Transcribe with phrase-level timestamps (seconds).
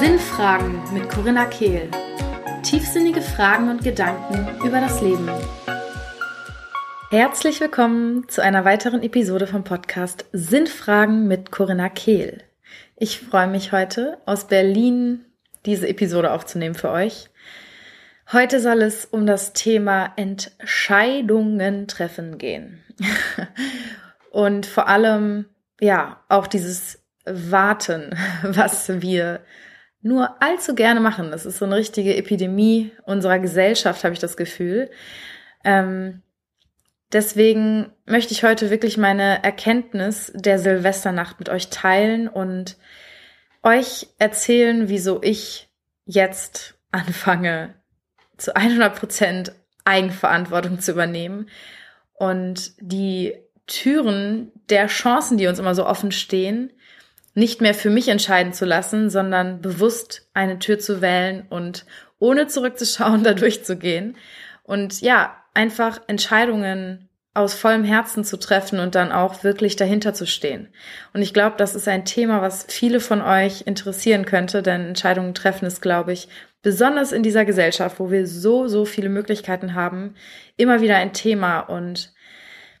[0.00, 1.90] Sinnfragen mit Corinna Kehl.
[2.62, 5.28] Tiefsinnige Fragen und Gedanken über das Leben.
[7.10, 12.42] Herzlich willkommen zu einer weiteren Episode vom Podcast Sinnfragen mit Corinna Kehl.
[12.96, 15.24] Ich freue mich heute aus Berlin
[15.66, 17.28] diese Episode aufzunehmen für euch.
[18.32, 22.82] Heute soll es um das Thema Entscheidungen treffen gehen.
[24.34, 25.46] Und vor allem,
[25.80, 29.44] ja, auch dieses Warten, was wir
[30.02, 31.30] nur allzu gerne machen.
[31.30, 34.90] Das ist so eine richtige Epidemie unserer Gesellschaft, habe ich das Gefühl.
[35.62, 36.22] Ähm,
[37.12, 42.76] deswegen möchte ich heute wirklich meine Erkenntnis der Silvesternacht mit euch teilen und
[43.62, 45.70] euch erzählen, wieso ich
[46.06, 47.74] jetzt anfange,
[48.36, 49.52] zu 100 Prozent
[49.84, 51.48] Eigenverantwortung zu übernehmen
[52.14, 56.72] und die Türen der Chancen, die uns immer so offen stehen,
[57.34, 61.84] nicht mehr für mich entscheiden zu lassen, sondern bewusst eine Tür zu wählen und
[62.18, 64.16] ohne zurückzuschauen da durchzugehen.
[64.62, 70.24] Und ja, einfach Entscheidungen aus vollem Herzen zu treffen und dann auch wirklich dahinter zu
[70.24, 70.68] stehen.
[71.12, 75.34] Und ich glaube, das ist ein Thema, was viele von euch interessieren könnte, denn Entscheidungen
[75.34, 76.28] treffen ist, glaube ich,
[76.62, 80.14] besonders in dieser Gesellschaft, wo wir so, so viele Möglichkeiten haben,
[80.56, 81.58] immer wieder ein Thema.
[81.58, 82.14] Und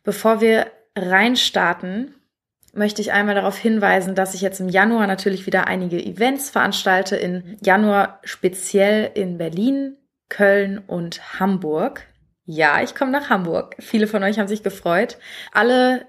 [0.04, 2.14] bevor wir reinstarten,
[2.72, 7.16] möchte ich einmal darauf hinweisen, dass ich jetzt im Januar natürlich wieder einige Events veranstalte.
[7.16, 9.96] In Januar speziell in Berlin,
[10.28, 12.06] Köln und Hamburg.
[12.44, 13.76] Ja, ich komme nach Hamburg.
[13.78, 15.18] Viele von euch haben sich gefreut.
[15.52, 16.06] Alle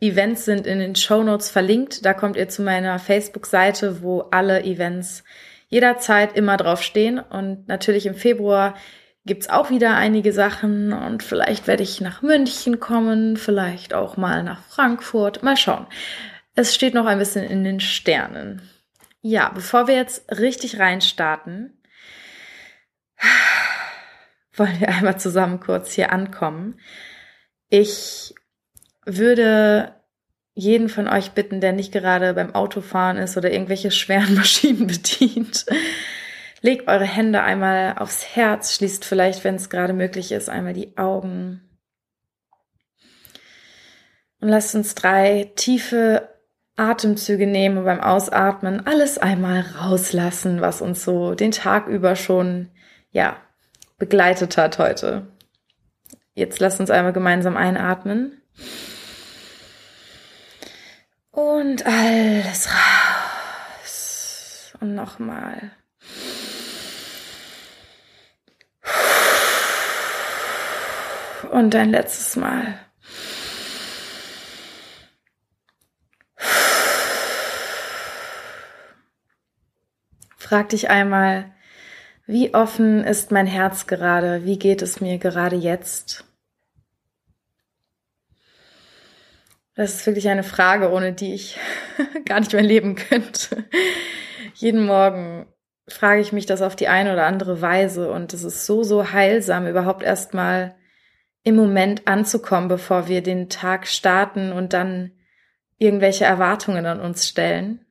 [0.00, 2.04] Events sind in den Show Notes verlinkt.
[2.04, 5.24] Da kommt ihr zu meiner Facebook-Seite, wo alle Events
[5.68, 7.18] jederzeit immer drauf stehen.
[7.18, 8.74] Und natürlich im Februar
[9.26, 14.42] gibt's auch wieder einige Sachen und vielleicht werde ich nach München kommen, vielleicht auch mal
[14.42, 15.42] nach Frankfurt.
[15.42, 15.86] Mal schauen.
[16.54, 18.62] Es steht noch ein bisschen in den Sternen.
[19.22, 21.72] Ja, bevor wir jetzt richtig reinstarten,
[24.52, 26.78] wollen wir einmal zusammen kurz hier ankommen.
[27.70, 28.34] Ich
[29.06, 29.94] würde
[30.54, 35.66] jeden von euch bitten, der nicht gerade beim Autofahren ist oder irgendwelche schweren Maschinen bedient.
[36.64, 40.96] Legt eure Hände einmal aufs Herz, schließt vielleicht, wenn es gerade möglich ist, einmal die
[40.96, 41.60] Augen.
[44.40, 46.26] Und lasst uns drei tiefe
[46.74, 52.70] Atemzüge nehmen und beim Ausatmen alles einmal rauslassen, was uns so den Tag über schon,
[53.10, 53.36] ja,
[53.98, 55.26] begleitet hat heute.
[56.32, 58.40] Jetzt lasst uns einmal gemeinsam einatmen.
[61.30, 64.72] Und alles raus.
[64.80, 65.72] Und nochmal.
[71.54, 72.80] Und ein letztes Mal.
[80.36, 81.54] Frag dich einmal,
[82.26, 84.44] wie offen ist mein Herz gerade?
[84.44, 86.24] Wie geht es mir gerade jetzt?
[89.76, 91.56] Das ist wirklich eine Frage, ohne die ich
[92.24, 93.64] gar nicht mehr leben könnte.
[94.54, 95.46] Jeden Morgen
[95.86, 99.12] frage ich mich das auf die eine oder andere Weise und es ist so, so
[99.12, 100.74] heilsam, überhaupt erstmal
[101.44, 105.12] im Moment anzukommen, bevor wir den Tag starten und dann
[105.78, 107.84] irgendwelche Erwartungen an uns stellen.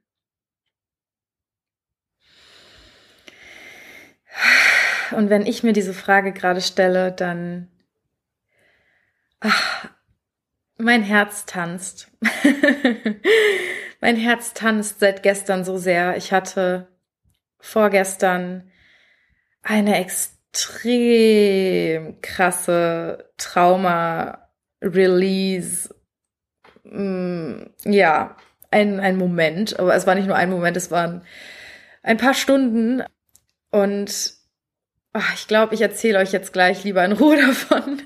[5.11, 7.69] Und wenn ich mir diese Frage gerade stelle, dann
[9.39, 9.87] ach,
[10.77, 12.11] mein Herz tanzt.
[14.01, 16.17] mein Herz tanzt seit gestern so sehr.
[16.17, 16.87] Ich hatte
[17.59, 18.71] vorgestern
[19.61, 20.32] eine extrem
[22.21, 25.93] krasse Trauma-Release.
[26.83, 28.35] Mm, ja,
[28.71, 31.23] ein, ein Moment, aber es war nicht nur ein Moment, es waren
[32.01, 33.03] ein paar Stunden.
[33.71, 34.33] Und
[35.13, 38.01] ach, ich glaube, ich erzähle euch jetzt gleich lieber in Ruhe davon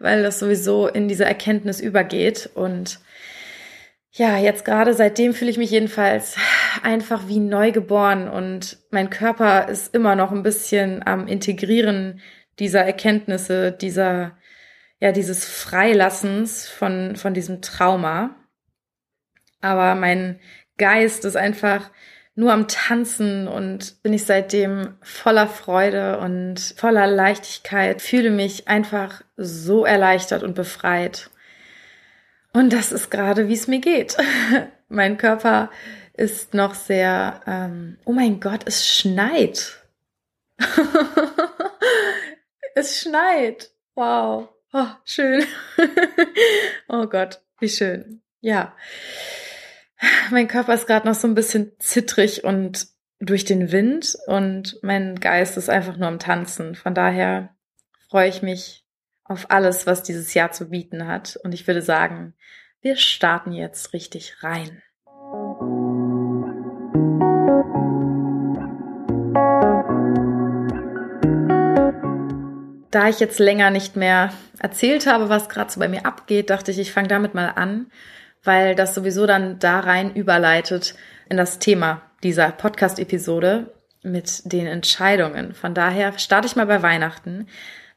[0.00, 2.50] weil das sowieso in diese Erkenntnis übergeht.
[2.54, 2.98] Und
[4.12, 6.36] ja, jetzt gerade seitdem fühle ich mich jedenfalls
[6.82, 12.20] einfach wie neu geboren und mein Körper ist immer noch ein bisschen am Integrieren
[12.58, 14.36] dieser Erkenntnisse, dieser,
[14.98, 18.36] ja, dieses Freilassens von, von diesem Trauma.
[19.60, 20.40] Aber mein
[20.76, 21.90] Geist ist einfach
[22.34, 29.22] nur am Tanzen und bin ich seitdem voller Freude und voller Leichtigkeit, fühle mich einfach
[29.36, 31.30] so erleichtert und befreit.
[32.52, 34.16] Und das ist gerade, wie es mir geht.
[34.88, 35.70] mein Körper
[36.20, 39.80] ist noch sehr, ähm, oh mein Gott, es schneit.
[42.74, 43.70] es schneit.
[43.94, 44.50] Wow.
[44.72, 45.44] Oh, schön.
[46.88, 48.20] oh Gott, wie schön.
[48.40, 48.76] ja,
[50.30, 52.88] mein Körper ist gerade noch so ein bisschen zittrig und
[53.18, 56.74] durch den Wind und mein Geist ist einfach nur am Tanzen.
[56.74, 57.54] Von daher
[58.08, 58.84] freue ich mich
[59.24, 61.38] auf alles, was dieses Jahr zu bieten hat.
[61.44, 62.34] Und ich würde sagen,
[62.80, 64.82] wir starten jetzt richtig rein.
[72.90, 76.72] Da ich jetzt länger nicht mehr erzählt habe, was gerade so bei mir abgeht, dachte
[76.72, 77.90] ich, ich fange damit mal an,
[78.42, 80.94] weil das sowieso dann da rein überleitet
[81.28, 83.72] in das Thema dieser Podcast-Episode
[84.02, 85.54] mit den Entscheidungen.
[85.54, 87.46] Von daher starte ich mal bei Weihnachten.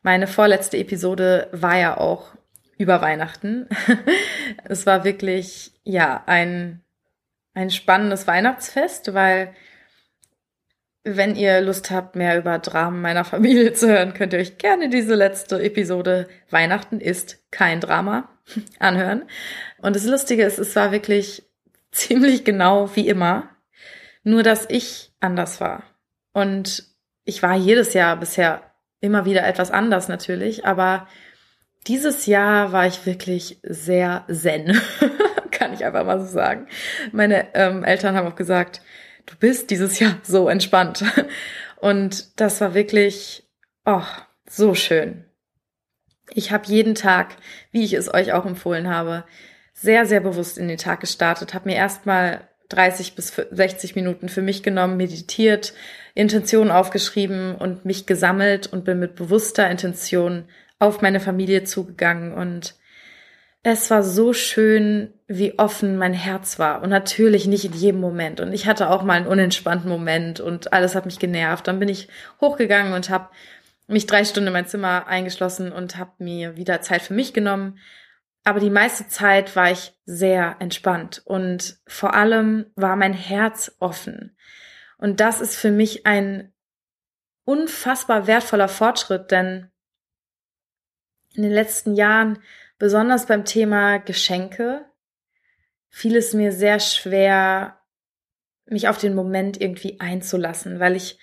[0.04, 2.34] Meine vorletzte Episode war ja auch
[2.78, 3.68] über Weihnachten.
[4.66, 6.84] es war wirklich, ja, ein,
[7.54, 9.56] ein spannendes Weihnachtsfest, weil
[11.04, 14.90] wenn ihr Lust habt, mehr über Dramen meiner Familie zu hören, könnt ihr euch gerne
[14.90, 18.30] diese letzte Episode Weihnachten ist kein Drama
[18.80, 19.24] anhören.
[19.80, 21.44] Und das Lustige ist, es war wirklich
[21.92, 23.50] ziemlich genau wie immer,
[24.24, 25.84] nur dass ich anders war.
[26.32, 26.86] Und
[27.26, 28.62] ich war jedes Jahr bisher
[29.02, 31.08] immer wieder etwas anders natürlich, aber
[31.88, 34.80] dieses Jahr war ich wirklich sehr zen,
[35.52, 36.68] kann ich einfach mal so sagen.
[37.12, 38.82] Meine ähm, Eltern haben auch gesagt,
[39.26, 41.04] du bist dieses Jahr so entspannt.
[41.78, 43.44] Und das war wirklich,
[43.86, 44.04] oh,
[44.50, 45.26] so schön.
[46.30, 47.36] Ich habe jeden Tag,
[47.72, 49.26] wie ich es euch auch empfohlen habe,
[49.74, 54.42] sehr, sehr bewusst in den Tag gestartet, habe mir erstmal 30 bis 60 Minuten für
[54.42, 55.74] mich genommen, meditiert,
[56.16, 60.46] Intentionen aufgeschrieben und mich gesammelt und bin mit bewusster Intention
[60.80, 62.76] auf meine Familie zugegangen und
[63.64, 66.82] es war so schön, wie offen mein Herz war.
[66.82, 68.40] Und natürlich nicht in jedem Moment.
[68.40, 71.68] Und ich hatte auch mal einen unentspannten Moment und alles hat mich genervt.
[71.68, 72.08] Dann bin ich
[72.42, 73.30] hochgegangen und habe
[73.88, 77.80] mich drei Stunden in mein Zimmer eingeschlossen und habe mir wieder Zeit für mich genommen.
[78.44, 84.36] Aber die meiste Zeit war ich sehr entspannt und vor allem war mein Herz offen.
[84.98, 86.54] Und das ist für mich ein
[87.46, 89.70] unfassbar wertvoller Fortschritt, denn
[91.34, 92.40] in den letzten Jahren
[92.78, 94.86] besonders beim Thema Geschenke
[95.94, 97.78] fiel es mir sehr schwer,
[98.66, 101.20] mich auf den Moment irgendwie einzulassen, weil ich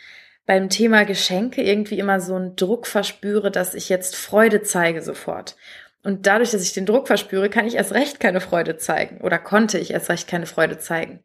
[0.47, 5.57] beim Thema Geschenke irgendwie immer so einen Druck verspüre, dass ich jetzt Freude zeige sofort.
[6.05, 9.41] Und dadurch, dass ich den Druck verspüre, kann ich erst recht keine Freude zeigen oder
[9.41, 11.25] konnte ich erst recht keine Freude zeigen.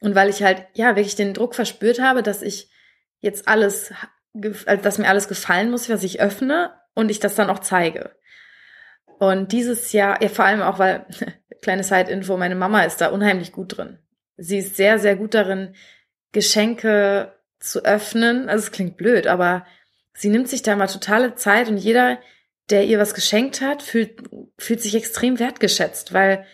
[0.00, 2.70] Und weil ich halt, ja, wirklich den Druck verspürt habe, dass ich
[3.20, 3.92] jetzt alles,
[4.64, 8.12] also dass mir alles gefallen muss, was ich öffne und ich das dann auch zeige.
[9.18, 11.04] Und dieses Jahr, ja vor allem auch, weil,
[11.62, 13.98] kleine Side-Info, meine Mama ist da unheimlich gut drin.
[14.36, 15.74] Sie ist sehr, sehr gut darin,
[16.32, 18.48] Geschenke zu öffnen.
[18.48, 19.66] Also es klingt blöd, aber
[20.14, 22.18] sie nimmt sich da mal totale Zeit und jeder,
[22.70, 24.22] der ihr was geschenkt hat, fühlt,
[24.58, 26.44] fühlt sich extrem wertgeschätzt, weil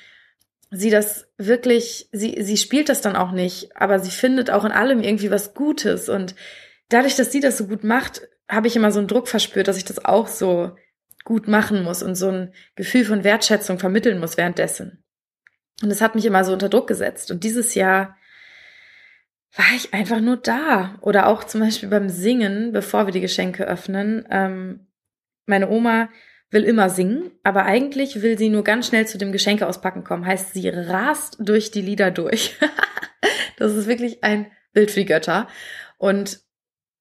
[0.71, 4.73] sie das wirklich, sie, sie spielt das dann auch nicht, aber sie findet auch in
[4.73, 6.35] allem irgendwie was Gutes und
[6.89, 9.77] dadurch, dass sie das so gut macht, habe ich immer so einen Druck verspürt, dass
[9.77, 10.77] ich das auch so
[11.25, 15.05] gut machen muss und so ein Gefühl von Wertschätzung vermitteln muss währenddessen.
[15.83, 17.31] Und das hat mich immer so unter Druck gesetzt.
[17.31, 18.17] Und dieses Jahr
[19.57, 20.99] war ich einfach nur da.
[21.01, 24.27] Oder auch zum Beispiel beim Singen, bevor wir die Geschenke öffnen.
[24.31, 24.87] Ähm,
[25.47, 26.11] meine Oma
[26.51, 30.25] will immer singen, aber eigentlich will sie nur ganz schnell zu dem Geschenke auspacken kommen.
[30.25, 32.57] Heißt, sie rast durch die Lieder durch.
[33.57, 35.49] das ist wirklich ein Bild für die Götter.
[35.99, 36.44] Und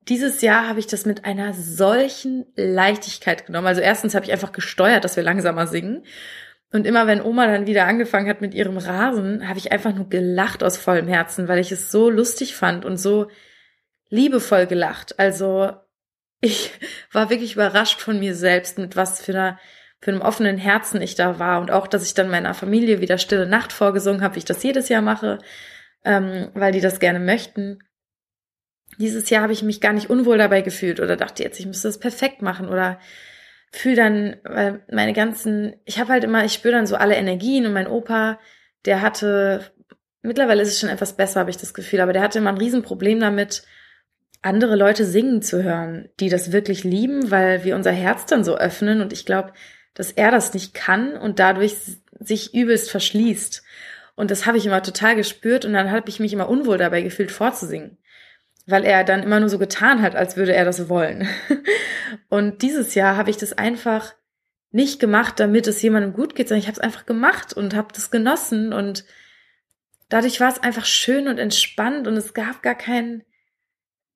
[0.10, 3.68] dieses Jahr habe ich das mit einer solchen Leichtigkeit genommen.
[3.68, 6.04] Also erstens habe ich einfach gesteuert, dass wir langsamer singen.
[6.72, 10.10] Und immer wenn Oma dann wieder angefangen hat mit ihrem Rasen, habe ich einfach nur
[10.10, 13.28] gelacht aus vollem Herzen, weil ich es so lustig fand und so
[14.10, 15.20] liebevoll gelacht.
[15.20, 15.72] Also
[16.42, 16.72] ich
[17.12, 19.60] war wirklich überrascht von mir selbst, mit was für einer
[20.02, 23.18] für einem offenen Herzen ich da war und auch, dass ich dann meiner Familie wieder
[23.18, 25.40] Stille Nacht vorgesungen habe, wie ich das jedes Jahr mache,
[26.04, 27.80] ähm, weil die das gerne möchten
[28.98, 31.88] dieses Jahr habe ich mich gar nicht unwohl dabei gefühlt oder dachte jetzt, ich müsste
[31.88, 33.00] das perfekt machen oder
[33.72, 37.66] fühle dann, weil meine ganzen, ich habe halt immer, ich spüre dann so alle Energien
[37.66, 38.40] und mein Opa,
[38.86, 39.72] der hatte,
[40.22, 42.58] mittlerweile ist es schon etwas besser, habe ich das Gefühl, aber der hatte immer ein
[42.58, 43.64] Riesenproblem damit,
[44.42, 48.58] andere Leute singen zu hören, die das wirklich lieben, weil wir unser Herz dann so
[48.58, 49.54] öffnen und ich glaube,
[49.94, 51.76] dass er das nicht kann und dadurch
[52.20, 53.64] sich übelst verschließt.
[54.16, 57.02] Und das habe ich immer total gespürt und dann habe ich mich immer unwohl dabei
[57.02, 57.98] gefühlt, vorzusingen
[58.66, 61.28] weil er dann immer nur so getan hat, als würde er das wollen.
[62.30, 64.14] Und dieses Jahr habe ich das einfach
[64.72, 67.94] nicht gemacht, damit es jemandem gut geht, sondern ich habe es einfach gemacht und habe
[67.94, 69.06] das genossen und
[70.10, 73.24] dadurch war es einfach schön und entspannt und es gab gar kein,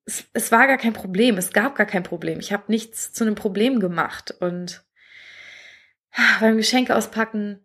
[0.06, 2.40] es, es war gar kein Problem, es gab gar kein Problem.
[2.40, 4.84] Ich habe nichts zu einem Problem gemacht und
[6.40, 7.64] beim Geschenke auspacken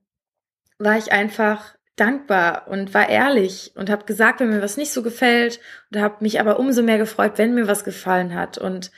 [0.79, 5.02] war ich einfach dankbar und war ehrlich und habe gesagt, wenn mir was nicht so
[5.02, 5.61] gefällt
[5.92, 8.90] und habe mich aber umso mehr gefreut, wenn mir was gefallen hat und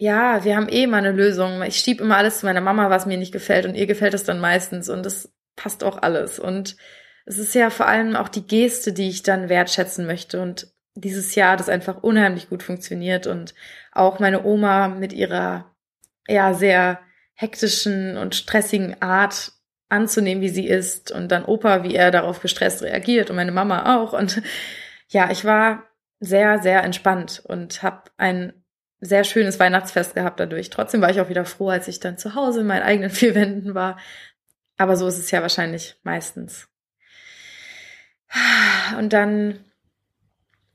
[0.00, 1.60] ja, wir haben eh immer eine Lösung.
[1.62, 4.22] Ich schieb immer alles zu meiner Mama, was mir nicht gefällt und ihr gefällt es
[4.22, 6.76] dann meistens und das passt auch alles und
[7.26, 11.34] es ist ja vor allem auch die Geste, die ich dann wertschätzen möchte und dieses
[11.34, 13.54] Jahr das einfach unheimlich gut funktioniert und
[13.92, 15.74] auch meine Oma mit ihrer
[16.28, 17.00] ja sehr
[17.34, 19.52] hektischen und stressigen Art
[19.88, 23.96] anzunehmen, wie sie ist und dann Opa, wie er darauf gestresst reagiert und meine Mama
[23.96, 24.42] auch und
[25.08, 25.84] ja, ich war
[26.20, 28.52] sehr sehr entspannt und habe ein
[29.00, 30.70] sehr schönes Weihnachtsfest gehabt dadurch.
[30.70, 33.34] Trotzdem war ich auch wieder froh, als ich dann zu Hause in meinen eigenen vier
[33.34, 33.98] Wänden war.
[34.76, 36.68] Aber so ist es ja wahrscheinlich meistens.
[38.98, 39.64] Und dann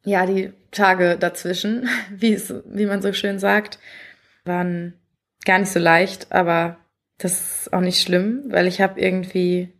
[0.05, 3.79] ja, die Tage dazwischen, wie es, wie man so schön sagt,
[4.46, 4.93] waren
[5.46, 6.77] gar nicht so leicht, aber
[7.24, 9.74] das ist auch nicht schlimm, weil ich habe irgendwie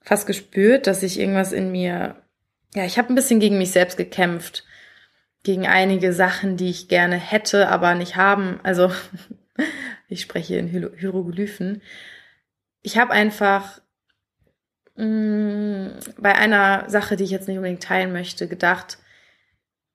[0.00, 2.22] fast gespürt, dass ich irgendwas in mir,
[2.74, 4.64] ja, ich habe ein bisschen gegen mich selbst gekämpft,
[5.42, 8.60] gegen einige Sachen, die ich gerne hätte, aber nicht haben.
[8.62, 8.92] Also
[10.08, 11.82] ich spreche in Hieroglyphen.
[12.82, 13.80] Ich habe einfach
[14.94, 18.98] mh, mm, bei einer Sache, die ich jetzt nicht unbedingt teilen möchte, gedacht,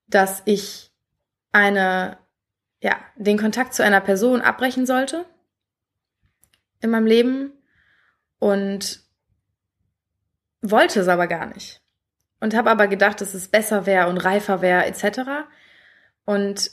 [0.08, 0.92] dass ich
[1.54, 2.18] eine,
[2.82, 5.26] ja, den Kontakt zu einer Person abbrechen sollte
[6.82, 7.52] in meinem Leben
[8.40, 9.02] und
[10.62, 11.82] wollte es aber gar nicht.
[12.40, 15.48] Und habe aber gedacht, dass es besser wäre und reifer wäre, etc.
[16.26, 16.72] Und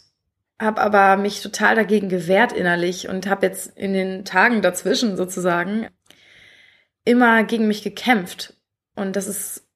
[0.60, 5.88] habe aber mich total dagegen gewehrt innerlich und habe jetzt in den Tagen dazwischen sozusagen
[7.04, 8.54] immer gegen mich gekämpft.
[8.94, 9.66] Und das ist,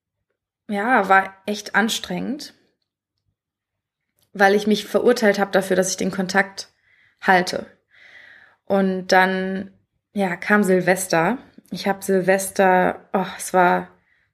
[0.68, 2.54] ja, war echt anstrengend
[4.32, 6.68] weil ich mich verurteilt habe dafür, dass ich den Kontakt
[7.20, 7.66] halte.
[8.64, 9.72] Und dann,
[10.12, 11.38] ja, kam Silvester.
[11.70, 13.88] Ich habe Silvester, oh, es war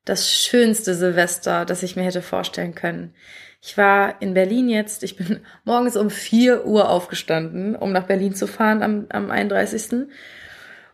[0.05, 3.15] das schönste Silvester, das ich mir hätte vorstellen können.
[3.61, 8.35] Ich war in Berlin jetzt, ich bin morgens um vier Uhr aufgestanden, um nach Berlin
[8.35, 10.09] zu fahren am, am 31.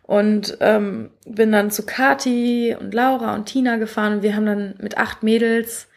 [0.01, 4.75] Und ähm, bin dann zu Kati und Laura und Tina gefahren und wir haben dann
[4.79, 5.87] mit acht Mädels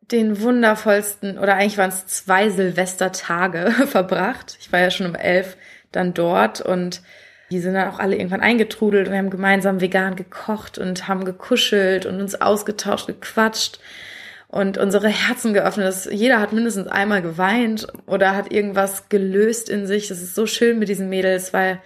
[0.00, 4.56] den wundervollsten, oder eigentlich waren es zwei Silvestertage verbracht.
[4.60, 5.56] Ich war ja schon um elf
[5.90, 7.02] dann dort und
[7.52, 11.24] die sind dann auch alle irgendwann eingetrudelt und wir haben gemeinsam vegan gekocht und haben
[11.24, 13.78] gekuschelt und uns ausgetauscht, gequatscht
[14.48, 16.08] und unsere Herzen geöffnet.
[16.10, 20.08] Jeder hat mindestens einmal geweint oder hat irgendwas gelöst in sich.
[20.08, 21.80] Das ist so schön mit diesen Mädels, weil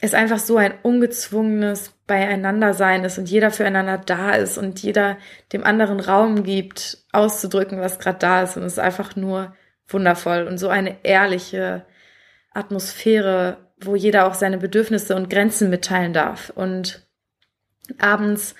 [0.00, 5.16] es einfach so ein ungezwungenes Beieinandersein ist und jeder füreinander da ist und jeder
[5.52, 8.56] dem anderen Raum gibt, auszudrücken, was gerade da ist.
[8.56, 9.54] Und es ist einfach nur
[9.86, 11.84] wundervoll und so eine ehrliche
[12.52, 16.50] Atmosphäre, wo jeder auch seine Bedürfnisse und Grenzen mitteilen darf.
[16.54, 17.06] Und
[17.98, 18.54] abends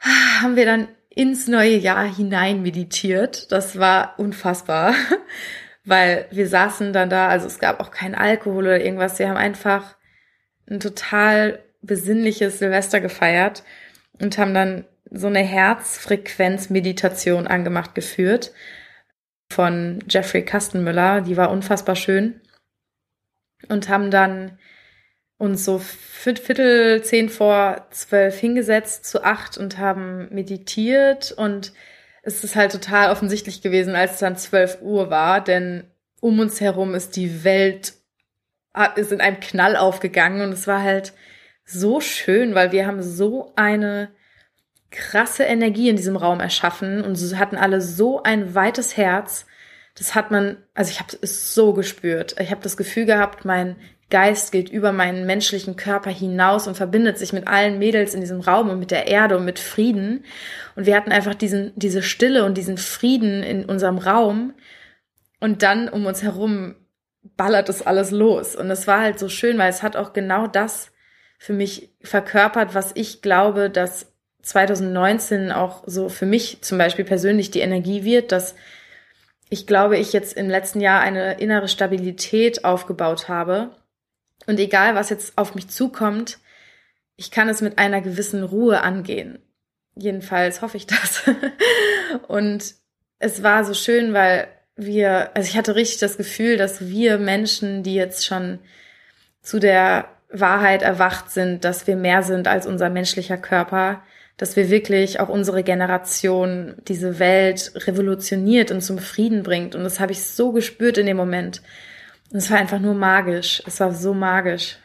[0.00, 3.52] haben wir dann ins neue Jahr hinein meditiert.
[3.52, 4.94] Das war unfassbar,
[5.84, 9.18] weil wir saßen dann da, also es gab auch keinen Alkohol oder irgendwas.
[9.18, 9.96] Wir haben einfach
[10.68, 13.62] ein total besinnliches Silvester gefeiert
[14.20, 18.52] und haben dann so eine Herzfrequenz-Meditation angemacht geführt
[19.50, 21.20] von Jeffrey Kastenmüller.
[21.20, 22.40] Die war unfassbar schön.
[23.68, 24.58] Und haben dann
[25.38, 31.72] uns so Viertel, zehn vor zwölf hingesetzt zu acht und haben meditiert und
[32.22, 35.90] es ist halt total offensichtlich gewesen, als es dann zwölf Uhr war, denn
[36.20, 37.94] um uns herum ist die Welt
[38.96, 41.12] ist in einem Knall aufgegangen und es war halt
[41.64, 44.10] so schön, weil wir haben so eine
[44.90, 49.46] krasse Energie in diesem Raum erschaffen und hatten alle so ein weites Herz.
[49.94, 52.34] Das hat man, also ich habe es so gespürt.
[52.40, 53.76] Ich habe das Gefühl gehabt, mein
[54.10, 58.40] Geist geht über meinen menschlichen Körper hinaus und verbindet sich mit allen Mädels in diesem
[58.40, 60.24] Raum und mit der Erde und mit Frieden.
[60.76, 64.54] Und wir hatten einfach diesen, diese Stille und diesen Frieden in unserem Raum.
[65.40, 66.74] Und dann um uns herum
[67.22, 68.54] ballert es alles los.
[68.54, 70.92] Und es war halt so schön, weil es hat auch genau das
[71.38, 77.50] für mich verkörpert, was ich glaube, dass 2019 auch so für mich zum Beispiel persönlich
[77.50, 78.54] die Energie wird, dass
[79.52, 83.76] ich glaube, ich jetzt im letzten Jahr eine innere Stabilität aufgebaut habe.
[84.46, 86.38] Und egal, was jetzt auf mich zukommt,
[87.16, 89.40] ich kann es mit einer gewissen Ruhe angehen.
[89.94, 91.24] Jedenfalls hoffe ich das.
[92.28, 92.74] Und
[93.18, 97.82] es war so schön, weil wir, also ich hatte richtig das Gefühl, dass wir Menschen,
[97.82, 98.58] die jetzt schon
[99.42, 104.02] zu der Wahrheit erwacht sind, dass wir mehr sind als unser menschlicher Körper,
[104.42, 109.76] dass wir wirklich auch unsere Generation diese Welt revolutioniert und zum Frieden bringt.
[109.76, 111.62] Und das habe ich so gespürt in dem Moment.
[112.32, 113.62] Und es war einfach nur magisch.
[113.68, 114.78] Es war so magisch.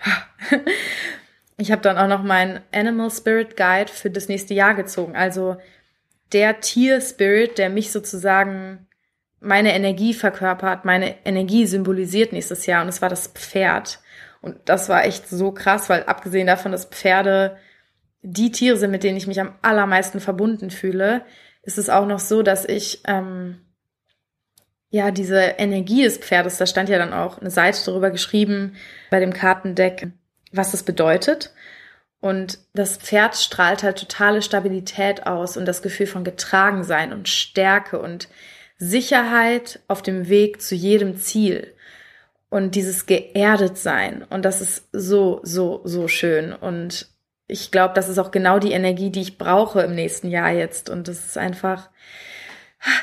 [1.58, 5.16] ich habe dann auch noch meinen Animal Spirit Guide für das nächste Jahr gezogen.
[5.16, 5.58] Also
[6.34, 8.86] der Tier Spirit, der mich sozusagen
[9.40, 12.84] meine Energie verkörpert, meine Energie symbolisiert nächstes Jahr.
[12.84, 14.02] Und es war das Pferd.
[14.40, 17.58] Und das war echt so krass, weil abgesehen davon, dass Pferde
[18.30, 21.24] die Tiere sind, mit denen ich mich am allermeisten verbunden fühle,
[21.64, 23.62] ist es auch noch so, dass ich ähm,
[24.90, 28.76] ja diese Energie des Pferdes, da stand ja dann auch eine Seite darüber geschrieben
[29.12, 30.10] bei dem Kartendeck,
[30.52, 31.54] was das bedeutet.
[32.20, 38.00] Und das Pferd strahlt halt totale Stabilität aus und das Gefühl von Getragensein und Stärke
[38.00, 38.28] und
[38.78, 41.74] Sicherheit auf dem Weg zu jedem Ziel.
[42.50, 44.26] Und dieses geerdet sein.
[44.30, 46.54] Und das ist so, so, so schön.
[46.54, 47.10] Und
[47.48, 50.90] ich glaube, das ist auch genau die Energie, die ich brauche im nächsten Jahr jetzt.
[50.90, 51.90] Und das ist einfach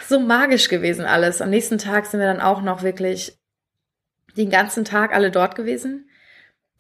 [0.07, 1.41] so magisch gewesen alles.
[1.41, 3.39] Am nächsten Tag sind wir dann auch noch wirklich
[4.37, 6.11] den ganzen Tag alle dort gewesen.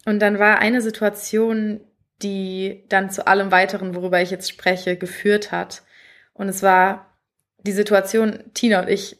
[0.04, 1.80] Und dann war eine Situation,
[2.22, 5.82] die dann zu allem weiteren, worüber ich jetzt spreche, geführt hat.
[6.34, 7.16] Und es war
[7.58, 9.16] die Situation, Tina und ich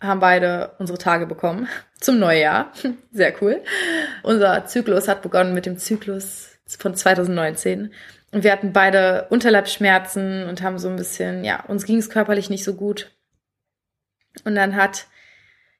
[0.00, 1.68] haben beide unsere Tage bekommen
[2.00, 2.72] zum Neujahr.
[3.12, 3.62] Sehr cool.
[4.24, 7.92] Unser Zyklus hat begonnen mit dem Zyklus von 2019.
[8.32, 12.50] Und wir hatten beide Unterleibsschmerzen und haben so ein bisschen, ja, uns ging es körperlich
[12.50, 13.12] nicht so gut.
[14.44, 15.06] Und dann hat,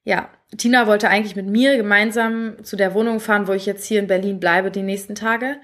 [0.05, 3.99] ja, Tina wollte eigentlich mit mir gemeinsam zu der Wohnung fahren, wo ich jetzt hier
[3.99, 5.57] in Berlin bleibe die nächsten Tage.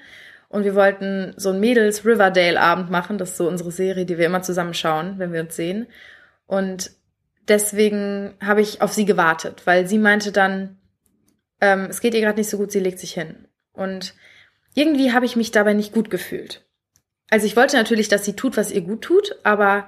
[0.48, 3.18] Und wir wollten so ein Mädels Riverdale Abend machen.
[3.18, 5.86] Das ist so unsere Serie, die wir immer zusammen schauen, wenn wir uns sehen.
[6.46, 6.90] Und
[7.46, 10.78] deswegen habe ich auf sie gewartet, weil sie meinte dann,
[11.60, 13.46] ähm, es geht ihr gerade nicht so gut, sie legt sich hin.
[13.72, 14.14] Und
[14.80, 16.64] irgendwie habe ich mich dabei nicht gut gefühlt.
[17.28, 19.86] Also ich wollte natürlich, dass sie tut, was ihr gut tut, aber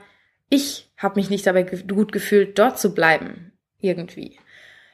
[0.50, 3.52] ich habe mich nicht dabei ge gut gefühlt, dort zu bleiben.
[3.80, 4.38] Irgendwie.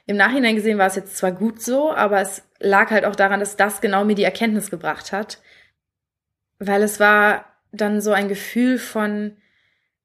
[0.07, 3.40] Im Nachhinein gesehen war es jetzt zwar gut so, aber es lag halt auch daran,
[3.40, 5.43] dass das genau mir die Erkenntnis gebracht hat.
[6.61, 9.37] Weil es war dann so ein Gefühl von,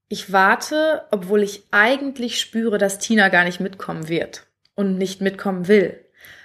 [0.09, 5.67] ich warte, obwohl ich eigentlich spüre, dass Tina gar nicht mitkommen wird und nicht mitkommen
[5.67, 6.02] will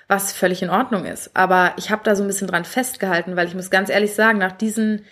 [0.09, 1.37] was völlig in Ordnung ist.
[1.37, 4.39] Aber ich habe da so ein bisschen dran festgehalten, weil ich muss ganz ehrlich sagen,
[4.39, 5.05] nach diesen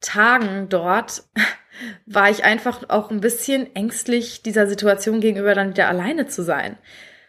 [0.00, 1.22] Tagen dort
[2.06, 6.76] war ich einfach auch ein bisschen ängstlich dieser Situation gegenüber dann wieder alleine zu sein.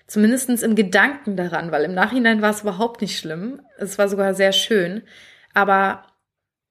[0.07, 3.61] Zumindestens im Gedanken daran, weil im Nachhinein war es überhaupt nicht schlimm.
[3.77, 5.03] Es war sogar sehr schön.
[5.53, 6.03] Aber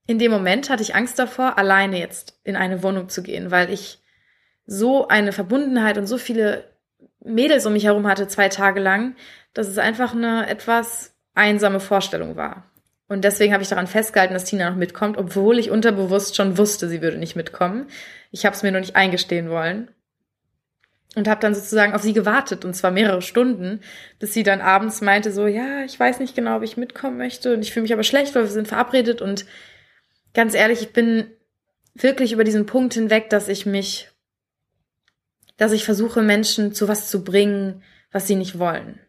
[0.08, 3.70] in dem Moment hatte ich Angst davor, alleine jetzt in eine Wohnung zu gehen, weil
[3.70, 4.00] ich
[4.66, 6.64] so eine Verbundenheit und so viele
[7.22, 9.14] Mädels um mich herum hatte, zwei Tage lang,
[9.58, 12.70] dass es einfach eine etwas einsame Vorstellung war.
[13.08, 16.88] Und deswegen habe ich daran festgehalten, dass Tina noch mitkommt, obwohl ich unterbewusst schon wusste,
[16.88, 17.88] sie würde nicht mitkommen.
[18.30, 19.90] Ich habe es mir nur nicht eingestehen wollen.
[21.16, 23.80] Und habe dann sozusagen auf sie gewartet, und zwar mehrere Stunden,
[24.20, 27.52] bis sie dann abends meinte, so, ja, ich weiß nicht genau, ob ich mitkommen möchte,
[27.52, 29.20] und ich fühle mich aber schlecht, weil wir sind verabredet.
[29.20, 29.44] Und
[30.34, 31.32] ganz ehrlich, ich bin
[31.94, 34.08] wirklich über diesen Punkt hinweg, dass ich mich,
[35.56, 39.00] dass ich versuche, Menschen zu was zu bringen, was sie nicht wollen.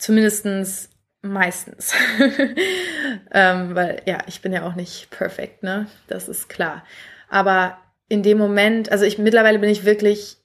[0.00, 0.88] Zumindestens
[1.20, 1.92] meistens.
[3.32, 5.86] ähm, weil ja, ich bin ja auch nicht perfekt, ne?
[6.08, 6.84] Das ist klar.
[7.28, 7.76] Aber
[8.08, 10.38] in dem Moment, also ich mittlerweile bin ich wirklich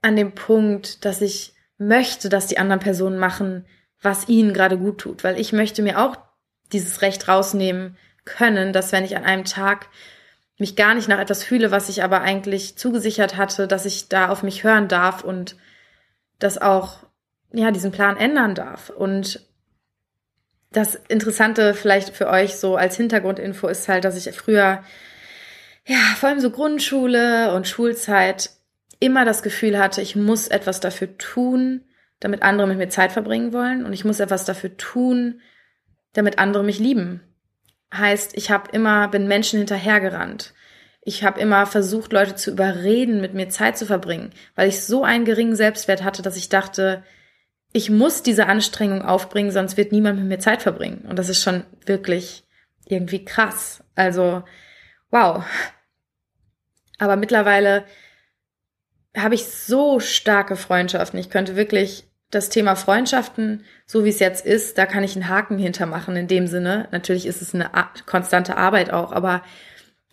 [0.00, 3.66] an dem Punkt, dass ich möchte, dass die anderen Personen machen,
[4.00, 6.16] was ihnen gerade gut tut, weil ich möchte mir auch
[6.72, 9.88] dieses Recht rausnehmen können, dass wenn ich an einem Tag
[10.58, 14.30] mich gar nicht nach etwas fühle, was ich aber eigentlich zugesichert hatte, dass ich da
[14.30, 15.56] auf mich hören darf und
[16.38, 17.07] das auch
[17.52, 18.90] ja, diesen Plan ändern darf.
[18.90, 19.46] Und
[20.70, 24.82] das Interessante vielleicht für euch so als Hintergrundinfo ist halt, dass ich früher,
[25.86, 28.50] ja, vor allem so Grundschule und Schulzeit
[29.00, 31.84] immer das Gefühl hatte, ich muss etwas dafür tun,
[32.20, 35.40] damit andere mit mir Zeit verbringen wollen und ich muss etwas dafür tun,
[36.12, 37.22] damit andere mich lieben.
[37.94, 40.52] Heißt, ich habe immer bin Menschen hinterhergerannt.
[41.00, 45.04] Ich habe immer versucht, Leute zu überreden, mit mir Zeit zu verbringen, weil ich so
[45.04, 47.02] einen geringen Selbstwert hatte, dass ich dachte,
[47.72, 51.04] ich muss diese Anstrengung aufbringen, sonst wird niemand mit mir Zeit verbringen.
[51.08, 52.44] Und das ist schon wirklich
[52.86, 53.84] irgendwie krass.
[53.94, 54.42] Also,
[55.10, 55.44] wow.
[56.98, 57.84] Aber mittlerweile
[59.16, 61.18] habe ich so starke Freundschaften.
[61.18, 65.28] Ich könnte wirklich das Thema Freundschaften, so wie es jetzt ist, da kann ich einen
[65.28, 66.88] Haken hintermachen in dem Sinne.
[66.90, 67.70] Natürlich ist es eine
[68.04, 69.42] konstante Arbeit auch, aber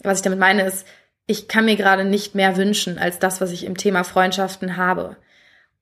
[0.01, 0.87] was ich damit meine ist,
[1.27, 5.17] ich kann mir gerade nicht mehr wünschen als das, was ich im Thema Freundschaften habe.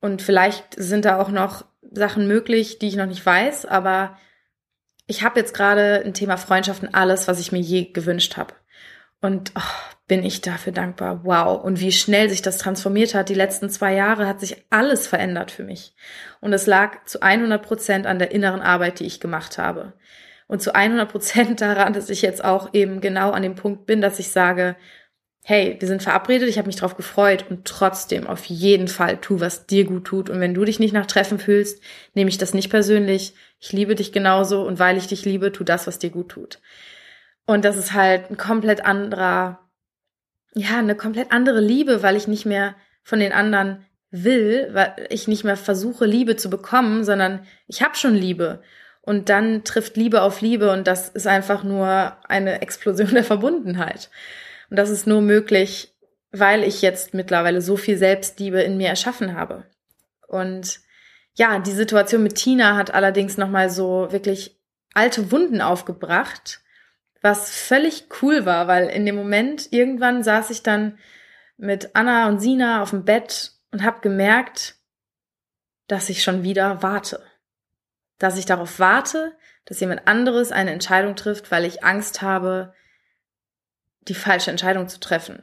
[0.04, 4.18] Und vielleicht sind da auch noch Sachen möglich, die ich noch nicht weiß, aber
[5.06, 8.52] ich habe jetzt gerade ein Thema Freundschaften alles, was ich mir je gewünscht habe.
[9.22, 11.24] Und oh, bin ich dafür dankbar.
[11.24, 11.64] Wow.
[11.64, 13.30] Und wie schnell sich das transformiert hat.
[13.30, 15.94] Die letzten zwei Jahre hat sich alles verändert für mich.
[16.42, 19.94] Und es lag zu 100 Prozent an der inneren Arbeit, die ich gemacht habe.
[20.48, 24.02] und zu 100 Prozent daran, dass ich jetzt auch eben genau an dem Punkt bin,
[24.02, 24.76] dass ich sage,
[25.46, 29.40] hey, wir sind verabredet, ich habe mich drauf gefreut und trotzdem auf jeden Fall tu,
[29.40, 30.30] was dir gut tut.
[30.30, 31.82] Und wenn du dich nicht nach Treffen fühlst,
[32.14, 33.34] nehme ich das nicht persönlich.
[33.60, 36.60] Ich liebe dich genauso und weil ich dich liebe, tu das, was dir gut tut.
[37.46, 39.60] Und das ist halt ein komplett anderer,
[40.54, 45.28] ja, eine komplett andere Liebe, weil ich nicht mehr von den anderen will, weil ich
[45.28, 48.62] nicht mehr versuche, Liebe zu bekommen, sondern ich habe schon Liebe.
[49.02, 54.08] Und dann trifft Liebe auf Liebe und das ist einfach nur eine Explosion der Verbundenheit.
[54.70, 55.94] Und das ist nur möglich,
[56.32, 59.66] weil ich jetzt mittlerweile so viel Selbstliebe in mir erschaffen habe.
[60.26, 60.80] Und
[61.34, 64.60] ja, die Situation mit Tina hat allerdings nochmal so wirklich
[64.94, 66.60] alte Wunden aufgebracht,
[67.22, 70.98] was völlig cool war, weil in dem Moment irgendwann saß ich dann
[71.56, 74.76] mit Anna und Sina auf dem Bett und habe gemerkt,
[75.86, 77.22] dass ich schon wieder warte.
[78.18, 82.74] Dass ich darauf warte, dass jemand anderes eine Entscheidung trifft, weil ich Angst habe,
[84.08, 85.42] die falsche Entscheidung zu treffen.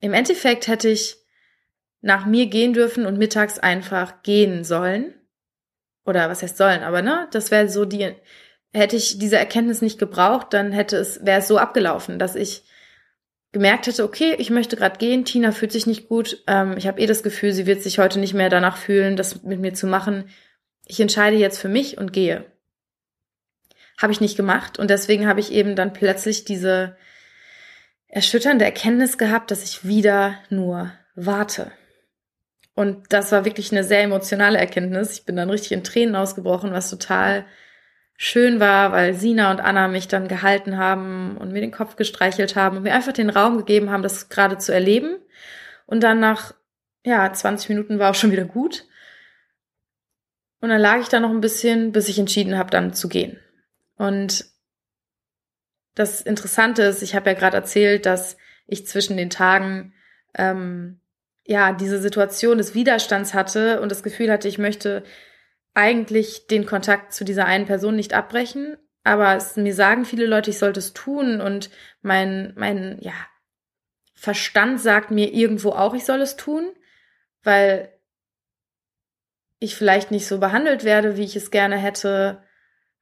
[0.00, 1.16] Im Endeffekt hätte ich
[2.00, 5.14] nach mir gehen dürfen und mittags einfach gehen sollen.
[6.04, 8.14] Oder was heißt sollen, aber ne, das wäre so die,
[8.72, 12.62] hätte ich diese Erkenntnis nicht gebraucht, dann hätte es, wäre es so abgelaufen, dass ich
[13.50, 17.00] gemerkt hätte, okay, ich möchte gerade gehen, Tina fühlt sich nicht gut, ähm, ich habe
[17.00, 19.86] eh das Gefühl, sie wird sich heute nicht mehr danach fühlen, das mit mir zu
[19.86, 20.28] machen.
[20.84, 22.44] Ich entscheide jetzt für mich und gehe.
[24.00, 26.96] Habe ich nicht gemacht und deswegen habe ich eben dann plötzlich diese
[28.16, 31.70] erschütternde Erkenntnis gehabt, dass ich wieder nur warte.
[32.74, 35.18] Und das war wirklich eine sehr emotionale Erkenntnis.
[35.18, 37.44] Ich bin dann richtig in Tränen ausgebrochen, was total
[38.16, 42.56] schön war, weil Sina und Anna mich dann gehalten haben und mir den Kopf gestreichelt
[42.56, 45.18] haben und mir einfach den Raum gegeben haben, das gerade zu erleben.
[45.84, 46.54] Und dann nach,
[47.04, 48.86] ja, 20 Minuten war auch schon wieder gut.
[50.62, 53.38] Und dann lag ich da noch ein bisschen, bis ich entschieden habe, dann zu gehen.
[53.98, 54.55] Und
[55.96, 59.94] das Interessante ist, ich habe ja gerade erzählt, dass ich zwischen den Tagen
[60.36, 61.00] ähm,
[61.44, 65.02] ja diese Situation des Widerstands hatte und das Gefühl hatte, ich möchte
[65.74, 70.50] eigentlich den Kontakt zu dieser einen Person nicht abbrechen, aber es, mir sagen viele Leute,
[70.50, 71.70] ich sollte es tun und
[72.02, 73.14] mein mein ja
[74.14, 76.74] Verstand sagt mir irgendwo auch, ich soll es tun,
[77.42, 77.92] weil
[79.58, 82.42] ich vielleicht nicht so behandelt werde, wie ich es gerne hätte,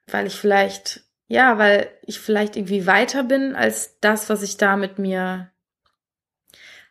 [0.07, 1.04] weil ich vielleicht
[1.35, 5.51] ja, weil ich vielleicht irgendwie weiter bin als das, was ich da mit mir,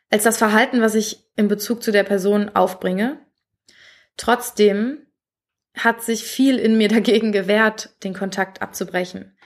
[0.09, 3.17] als das Verhalten, was ich in Bezug zu der Person aufbringe.
[4.17, 5.07] Trotzdem
[5.77, 9.37] hat sich viel in mir dagegen gewehrt, den Kontakt abzubrechen.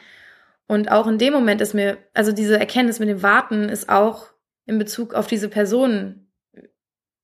[0.67, 4.25] Und auch in dem Moment ist mir, also diese Erkenntnis mit dem Warten ist auch
[4.65, 6.27] in Bezug auf diese Person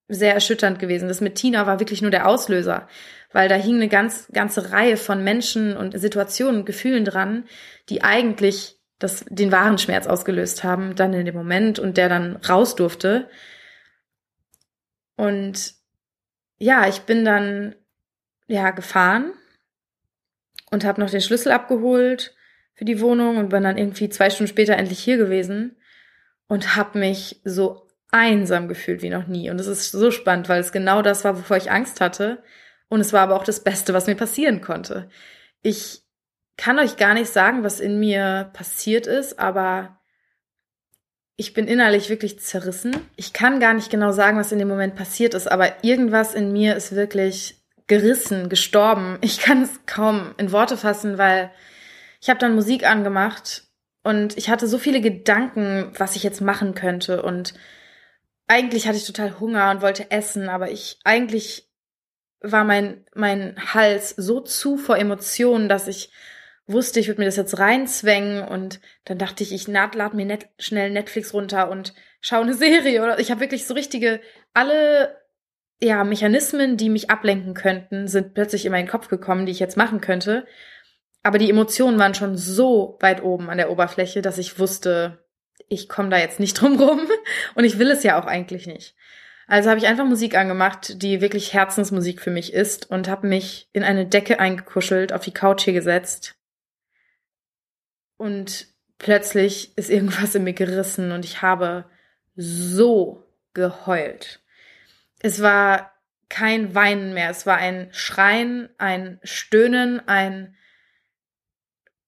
[0.07, 1.07] sehr erschütternd gewesen.
[1.07, 2.87] Das mit Tina war wirklich nur der Auslöser
[3.33, 7.45] weil da hing eine ganz, ganze Reihe von Menschen und Situationen und Gefühlen dran,
[7.89, 12.37] die eigentlich das, den wahren Schmerz ausgelöst haben, dann in dem Moment und der dann
[12.37, 13.29] raus durfte.
[15.17, 15.73] Und
[16.57, 17.75] ja, ich bin dann
[18.47, 19.33] ja gefahren
[20.71, 22.35] und habe noch den Schlüssel abgeholt
[22.75, 25.75] für die Wohnung und bin dann irgendwie zwei Stunden später endlich hier gewesen
[26.47, 29.49] und habe mich so einsam gefühlt wie noch nie.
[29.49, 32.43] Und es ist so spannend, weil es genau das war, wovor ich Angst hatte.
[32.93, 35.09] Und es war aber auch das Beste, was mir passieren konnte.
[35.63, 36.03] Ich
[36.57, 39.99] kann euch gar nicht sagen, was in mir passiert ist, aber
[41.35, 42.95] ich bin innerlich wirklich zerrissen.
[43.15, 46.53] Ich kann gar nicht genau sagen, was in dem Moment passiert ist, aber irgendwas in
[46.53, 49.17] mir ist wirklich gerissen, gestorben.
[49.21, 51.49] Ich kann es kaum in Worte fassen, weil
[52.21, 53.63] ich habe dann Musik angemacht
[54.03, 57.55] und ich hatte so viele Gedanken, was ich jetzt machen könnte und
[58.45, 61.72] eigentlich hatte ich total Hunger und wollte essen, aber ich eigentlich
[62.43, 66.11] war mein, mein Hals so zu vor Emotionen, dass ich
[66.67, 70.47] wusste, ich würde mir das jetzt reinzwängen und dann dachte ich, ich lade mir net,
[70.59, 74.21] schnell Netflix runter und schaue eine Serie oder ich habe wirklich so richtige,
[74.53, 75.17] alle
[75.81, 79.75] ja, Mechanismen, die mich ablenken könnten, sind plötzlich in meinen Kopf gekommen, die ich jetzt
[79.75, 80.45] machen könnte.
[81.23, 85.25] Aber die Emotionen waren schon so weit oben an der Oberfläche, dass ich wusste,
[85.67, 87.01] ich komme da jetzt nicht drum rum
[87.55, 88.95] und ich will es ja auch eigentlich nicht.
[89.47, 93.69] Also habe ich einfach Musik angemacht, die wirklich Herzensmusik für mich ist und habe mich
[93.73, 96.35] in eine Decke eingekuschelt, auf die Couch hier gesetzt.
[98.17, 101.85] Und plötzlich ist irgendwas in mir gerissen und ich habe
[102.35, 104.41] so geheult.
[105.19, 105.91] Es war
[106.29, 110.55] kein Weinen mehr, es war ein Schreien, ein Stöhnen, ein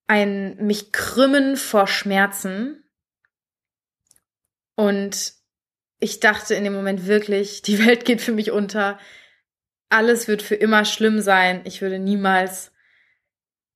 [0.06, 2.84] ein mich krümmen vor Schmerzen.
[4.74, 5.32] Und
[5.98, 8.98] ich dachte in dem Moment wirklich, die Welt geht für mich unter.
[9.88, 11.62] Alles wird für immer schlimm sein.
[11.64, 12.72] Ich würde niemals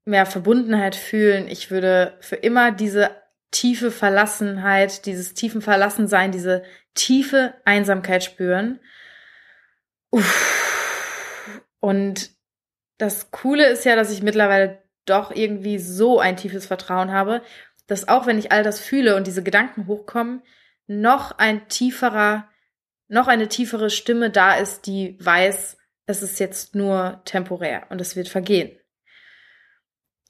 [0.05, 1.49] mehr Verbundenheit fühlen.
[1.49, 3.11] Ich würde für immer diese
[3.51, 6.63] tiefe Verlassenheit, dieses tiefen Verlassensein, diese
[6.95, 8.81] tiefe Einsamkeit spüren.
[10.11, 10.57] Uff.
[11.81, 12.31] Und
[12.99, 17.43] das Coole ist ja, dass ich mittlerweile doch irgendwie so ein tiefes Vertrauen habe,
[17.87, 20.43] dass auch wenn ich all das fühle und diese Gedanken hochkommen,
[20.91, 22.51] noch ein tieferer,
[23.07, 28.17] noch eine tiefere Stimme da ist, die weiß, es ist jetzt nur temporär und es
[28.17, 28.77] wird vergehen.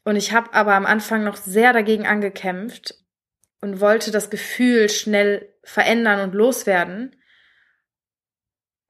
[0.05, 2.95] Und ich habe aber am Anfang noch sehr dagegen angekämpft
[3.63, 7.17] und wollte das Gefühl schnell verändern und loswerden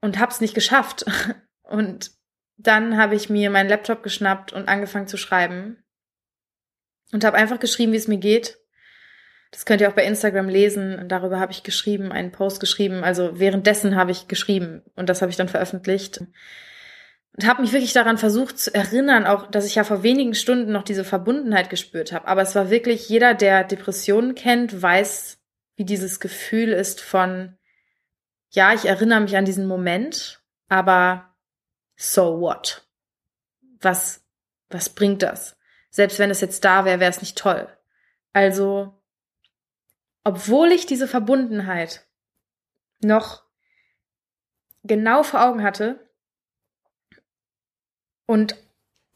[0.01, 1.05] und hab's nicht geschafft.
[1.63, 2.11] Und
[2.57, 5.81] dann habe ich mir meinen Laptop geschnappt und angefangen zu schreiben
[7.13, 8.60] und habe einfach geschrieben, wie es mir geht.
[9.51, 11.07] Das könnt ihr auch bei Instagram lesen.
[11.07, 13.03] Darüber habe ich geschrieben, einen Post geschrieben.
[13.03, 16.21] Also währenddessen habe ich geschrieben und das habe ich dann veröffentlicht
[17.33, 20.71] und habe mich wirklich daran versucht zu erinnern, auch dass ich ja vor wenigen Stunden
[20.71, 22.27] noch diese Verbundenheit gespürt habe.
[22.27, 25.39] Aber es war wirklich jeder, der Depressionen kennt, weiß,
[25.75, 27.57] wie dieses Gefühl ist von,
[28.49, 31.33] ja, ich erinnere mich an diesen Moment, aber
[31.95, 32.85] so what?
[33.79, 34.23] Was,
[34.69, 35.57] was bringt das?
[35.89, 37.67] Selbst wenn es jetzt da wäre, wäre es nicht toll.
[38.33, 39.00] Also,
[40.23, 42.05] obwohl ich diese Verbundenheit
[43.01, 43.43] noch
[44.83, 46.07] genau vor Augen hatte,
[48.31, 48.55] und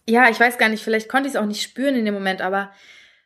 [0.06, 2.42] ja, ich weiß gar nicht, vielleicht konnte ich es auch nicht spüren in dem Moment,
[2.42, 2.74] aber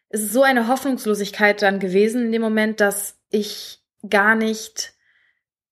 [0.10, 4.94] es ist so eine Hoffnungslosigkeit dann gewesen in dem Moment, dass ich gar nicht,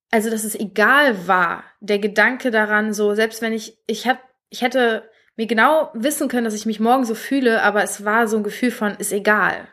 [0.10, 4.64] also dass es egal war, der Gedanke daran, so, selbst wenn ich, ich hab, ich
[4.64, 8.38] hätte mir genau wissen können, dass ich mich morgen so fühle, aber es war so
[8.38, 9.68] ein Gefühl von, ist egal.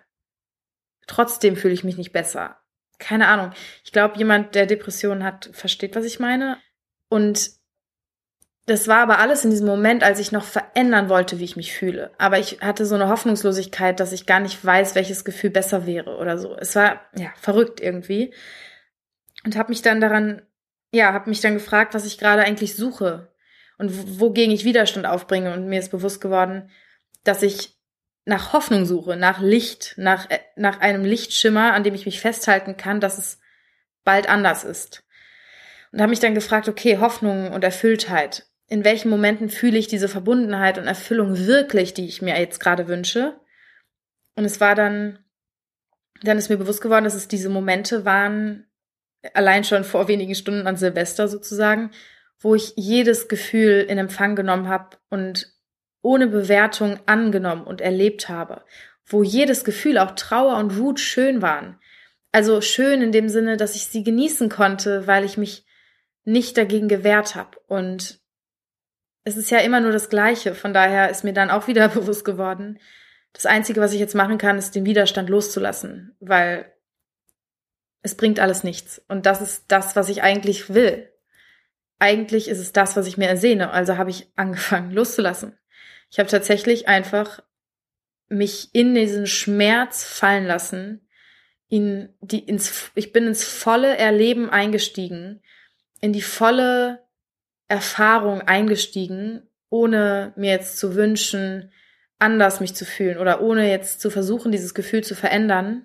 [1.06, 2.58] Trotzdem fühle ich mich nicht besser.
[2.98, 3.52] Keine Ahnung.
[3.84, 6.58] Ich glaube, jemand, der Depressionen hat, versteht, was ich meine.
[7.08, 7.50] Und
[8.66, 11.74] das war aber alles in diesem Moment, als ich noch verändern wollte, wie ich mich
[11.74, 12.12] fühle.
[12.16, 16.16] Aber ich hatte so eine Hoffnungslosigkeit, dass ich gar nicht weiß, welches Gefühl besser wäre
[16.16, 16.56] oder so.
[16.56, 18.32] Es war ja verrückt irgendwie
[19.44, 20.42] und habe mich dann daran,
[20.92, 23.34] ja, habe mich dann gefragt, was ich gerade eigentlich suche
[23.76, 25.52] und wogegen ich Widerstand aufbringe.
[25.52, 26.70] Und mir ist bewusst geworden,
[27.22, 27.76] dass ich
[28.24, 32.76] nach Hoffnung suche, nach Licht, nach äh, nach einem Lichtschimmer, an dem ich mich festhalten
[32.76, 33.38] kann, dass es
[34.04, 35.04] bald anders ist.
[35.92, 40.08] Und habe mich dann gefragt, okay, Hoffnung und Erfülltheit in welchen Momenten fühle ich diese
[40.08, 43.38] Verbundenheit und Erfüllung wirklich, die ich mir jetzt gerade wünsche.
[44.36, 45.18] Und es war dann,
[46.22, 48.66] dann ist mir bewusst geworden, dass es diese Momente waren,
[49.34, 51.90] allein schon vor wenigen Stunden an Silvester sozusagen,
[52.40, 55.53] wo ich jedes Gefühl in Empfang genommen habe und
[56.04, 58.62] ohne Bewertung angenommen und erlebt habe,
[59.06, 61.78] wo jedes Gefühl, auch Trauer und Wut, schön waren.
[62.32, 65.64] Also schön in dem Sinne, dass ich sie genießen konnte, weil ich mich
[66.24, 68.20] nicht dagegen gewehrt habe und
[69.26, 70.54] es ist ja immer nur das Gleiche.
[70.54, 72.78] Von daher ist mir dann auch wieder bewusst geworden,
[73.34, 76.72] das Einzige, was ich jetzt machen kann, ist den Widerstand loszulassen, weil
[78.02, 79.02] es bringt alles nichts.
[79.08, 81.10] Und das ist das, was ich eigentlich will.
[81.98, 83.70] Eigentlich ist es das, was ich mir ersehne.
[83.70, 85.58] Also habe ich angefangen loszulassen.
[86.14, 87.42] Ich habe tatsächlich einfach
[88.28, 91.08] mich in diesen Schmerz fallen lassen,
[91.68, 95.42] in die ins ich bin ins volle Erleben eingestiegen,
[96.00, 97.04] in die volle
[97.66, 101.72] Erfahrung eingestiegen, ohne mir jetzt zu wünschen,
[102.20, 105.84] anders mich zu fühlen oder ohne jetzt zu versuchen, dieses Gefühl zu verändern.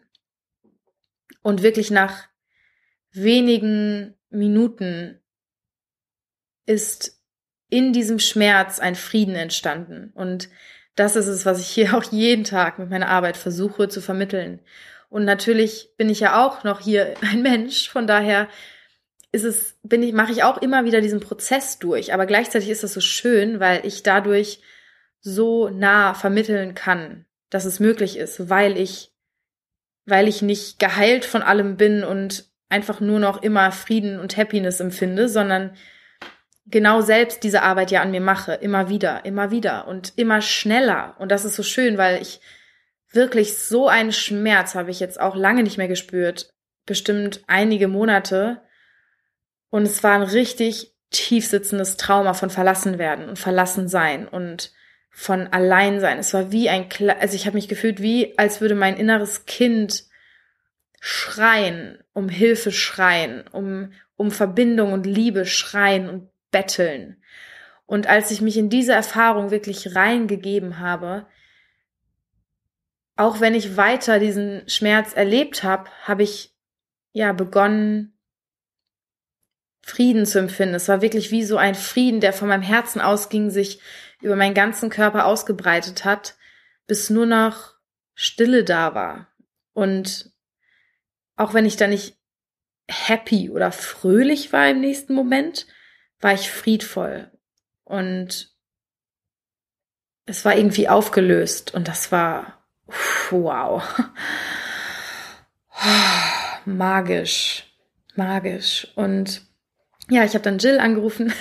[1.42, 2.30] Und wirklich nach
[3.10, 5.24] wenigen Minuten
[6.68, 7.19] ist
[7.70, 10.12] in diesem Schmerz ein Frieden entstanden.
[10.14, 10.50] Und
[10.96, 14.60] das ist es, was ich hier auch jeden Tag mit meiner Arbeit versuche zu vermitteln.
[15.10, 18.48] Und natürlich bin ich ja auch noch hier ein Mensch, von daher
[19.32, 22.14] ist es, bin ich, mache ich auch immer wieder diesen Prozess durch.
[22.14, 24.62] Aber gleichzeitig ist das so schön, weil ich dadurch
[25.22, 29.12] so nah vermitteln kann, dass es möglich ist, weil ich,
[30.06, 34.80] weil ich nicht geheilt von allem bin und einfach nur noch immer Frieden und Happiness
[34.80, 35.76] empfinde, sondern
[36.66, 41.16] genau selbst diese Arbeit ja an mir mache, immer wieder, immer wieder und immer schneller.
[41.20, 42.42] Und das ist so schön, weil ich
[43.12, 46.54] wirklich so einen Schmerz habe ich jetzt auch lange nicht mehr gespürt,
[46.86, 48.62] bestimmt einige Monate,
[49.70, 54.72] und es war ein richtig tiefsitzendes Trauma von verlassen werden und verlassen sein und
[55.10, 56.20] von allein sein.
[56.20, 59.46] Es war wie ein, Kle also ich habe mich gefühlt wie, als würde mein inneres
[59.46, 60.06] Kind
[61.00, 67.22] schreien, um Hilfe schreien, um, um Verbindung und Liebe schreien und betteln.
[67.86, 71.28] Und als ich mich in diese Erfahrung wirklich reingegeben habe,
[73.16, 76.56] auch wenn ich weiter diesen Schmerz erlebt habe, habe ich
[77.12, 78.14] ja begonnen,
[79.82, 80.76] Frieden zu empfinden.
[80.76, 83.82] Es war wirklich wie so ein Frieden, der von meinem Herzen ausging, sich
[84.22, 86.38] über meinen ganzen Körper ausgebreitet hat,
[86.86, 87.76] bis nur noch
[88.14, 89.28] Stille da war.
[89.74, 90.32] Und
[91.36, 92.18] auch wenn ich da nicht
[92.88, 95.68] happy oder fröhlich war im nächsten Moment,
[96.20, 97.32] war ich friedvoll.
[97.84, 98.52] Und
[100.26, 102.64] es war irgendwie aufgelöst und das war
[103.32, 103.84] wow.
[106.66, 107.66] Magisch,
[108.16, 108.88] magisch.
[108.96, 109.42] Und
[110.10, 111.34] ja, ich habe dann Jill angerufen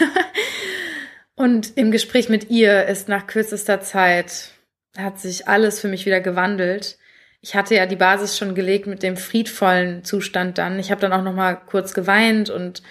[1.34, 4.52] und im Gespräch mit ihr ist nach kürzester Zeit
[4.96, 6.98] hat sich alles für mich wieder gewandelt.
[7.40, 10.78] Ich hatte ja die Basis schon gelegt mit dem friedvollen Zustand dann.
[10.78, 12.82] Ich habe dann auch noch mal kurz geweint und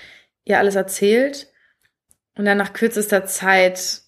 [0.45, 1.47] ihr alles erzählt.
[2.37, 4.01] Und dann nach kürzester Zeit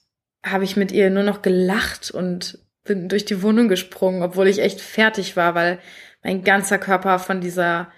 [0.46, 4.60] habe ich mit ihr nur noch gelacht und bin durch die Wohnung gesprungen, obwohl ich
[4.60, 5.80] echt fertig war, weil
[6.24, 7.92] mein ganzer Körper von dieser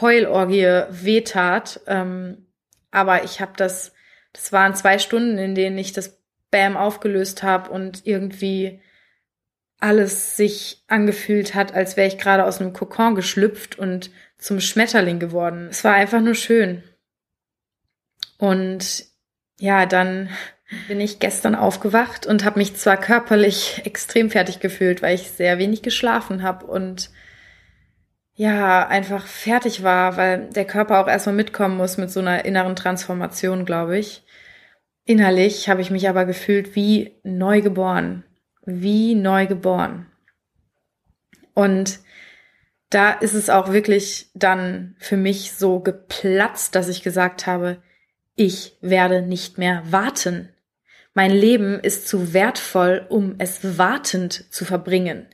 [0.00, 1.80] Heulorgie wehtat.
[1.86, 2.46] Ähm,
[2.90, 3.92] aber ich habe das,
[4.32, 6.18] das waren zwei Stunden, in denen ich das
[6.50, 8.80] Bam aufgelöst habe und irgendwie
[9.80, 15.18] alles sich angefühlt hat, als wäre ich gerade aus einem Kokon geschlüpft und zum Schmetterling
[15.18, 15.68] geworden.
[15.70, 16.82] Es war einfach nur schön.
[18.38, 19.07] Und
[19.58, 20.30] ja, dann
[20.86, 25.58] bin ich gestern aufgewacht und habe mich zwar körperlich extrem fertig gefühlt, weil ich sehr
[25.58, 27.10] wenig geschlafen habe und
[28.34, 32.76] ja, einfach fertig war, weil der Körper auch erstmal mitkommen muss mit so einer inneren
[32.76, 34.24] Transformation, glaube ich.
[35.04, 38.22] Innerlich habe ich mich aber gefühlt wie neu geboren,
[38.64, 40.06] wie neu geboren.
[41.54, 41.98] Und
[42.90, 47.82] da ist es auch wirklich dann für mich so geplatzt, dass ich gesagt habe,
[48.38, 50.48] ich werde nicht mehr warten.
[51.12, 55.26] Mein Leben ist zu wertvoll, um es wartend zu verbringen.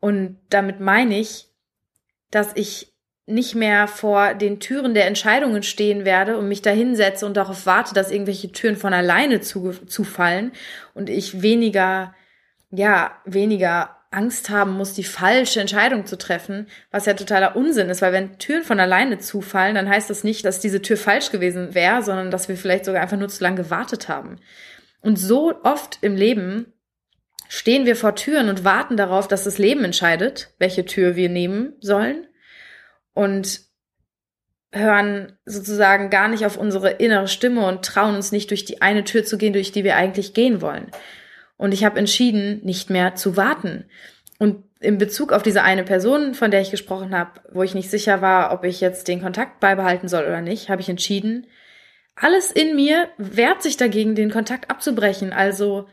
[0.00, 1.48] Und damit meine ich,
[2.30, 2.94] dass ich
[3.26, 7.66] nicht mehr vor den Türen der Entscheidungen stehen werde und mich da hinsetze und darauf
[7.66, 10.52] warte, dass irgendwelche Türen von alleine zu, zufallen
[10.94, 12.14] und ich weniger,
[12.70, 18.02] ja, weniger Angst haben muss, die falsche Entscheidung zu treffen, was ja totaler Unsinn ist,
[18.02, 21.74] weil wenn Türen von alleine zufallen, dann heißt das nicht, dass diese Tür falsch gewesen
[21.74, 24.36] wäre, sondern dass wir vielleicht sogar einfach nur zu lange gewartet haben.
[25.00, 26.72] Und so oft im Leben
[27.48, 31.74] stehen wir vor Türen und warten darauf, dass das Leben entscheidet, welche Tür wir nehmen
[31.80, 32.26] sollen
[33.12, 33.60] und
[34.72, 39.04] hören sozusagen gar nicht auf unsere innere Stimme und trauen uns nicht durch die eine
[39.04, 40.90] Tür zu gehen, durch die wir eigentlich gehen wollen.
[41.56, 43.84] Und ich habe entschieden, nicht mehr zu warten.
[44.38, 47.90] Und in Bezug auf diese eine Person, von der ich gesprochen habe, wo ich nicht
[47.90, 51.46] sicher war, ob ich jetzt den Kontakt beibehalten soll oder nicht, habe ich entschieden,
[52.16, 55.32] alles in mir wehrt sich dagegen, den Kontakt abzubrechen.
[55.32, 55.88] Also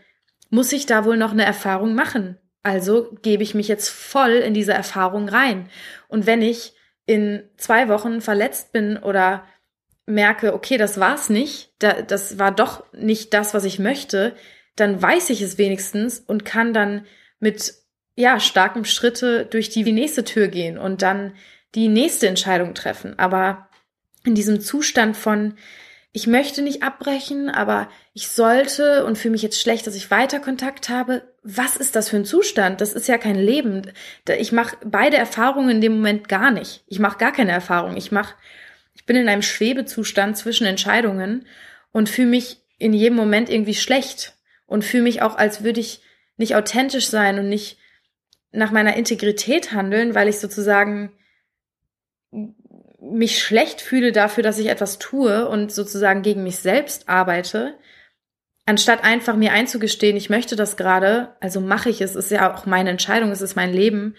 [0.50, 2.38] muss ich da wohl noch eine Erfahrung machen.
[2.64, 5.70] Also gebe ich mich jetzt voll in diese Erfahrung rein.
[6.08, 6.74] Und wenn ich
[7.06, 9.46] in zwei Wochen verletzt bin oder
[10.06, 14.36] merke, okay, das war's nicht, das war doch nicht das, was ich möchte,
[14.82, 17.06] dann weiß ich es wenigstens und kann dann
[17.40, 17.74] mit
[18.16, 21.34] ja starkem Schritte durch die nächste Tür gehen und dann
[21.76, 23.18] die nächste Entscheidung treffen.
[23.18, 23.70] Aber
[24.26, 25.56] in diesem Zustand von
[26.14, 30.42] ich möchte nicht abbrechen, aber ich sollte und fühle mich jetzt schlecht, dass ich weiter
[30.42, 31.22] Kontakt habe.
[31.42, 32.82] Was ist das für ein Zustand?
[32.82, 33.90] Das ist ja kein Leben.
[34.38, 36.84] Ich mache beide Erfahrungen in dem Moment gar nicht.
[36.88, 37.96] Ich mache gar keine Erfahrung.
[37.96, 38.36] Ich mache,
[38.94, 41.46] ich bin in einem Schwebezustand zwischen Entscheidungen
[41.94, 44.34] und fühle mich in jedem Moment irgendwie schlecht
[44.72, 46.02] und fühle mich auch, als würde ich
[46.38, 47.78] nicht authentisch sein und nicht
[48.54, 51.12] nach meiner Integrität handeln, weil ich sozusagen
[53.02, 57.78] mich schlecht fühle dafür, dass ich etwas tue und sozusagen gegen mich selbst arbeite,
[58.66, 62.66] anstatt einfach mir einzugestehen, ich möchte das gerade, also mache ich es, ist ja auch
[62.66, 64.16] meine Entscheidung, es ist mein Leben.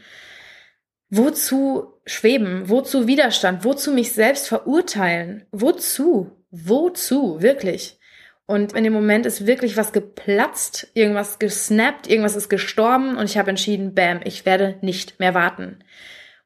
[1.09, 2.69] Wozu schweben?
[2.69, 3.65] Wozu Widerstand?
[3.65, 5.47] Wozu mich selbst verurteilen?
[5.51, 6.45] Wozu?
[6.51, 7.41] Wozu?
[7.41, 7.99] Wirklich?
[8.46, 13.38] Und in dem Moment ist wirklich was geplatzt, irgendwas gesnappt, irgendwas ist gestorben und ich
[13.38, 15.85] habe entschieden, bam, ich werde nicht mehr warten.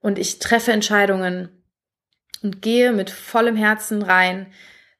[0.00, 1.48] Und ich treffe Entscheidungen
[2.42, 4.46] und gehe mit vollem Herzen rein,